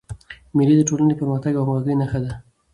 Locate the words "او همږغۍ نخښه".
1.57-2.19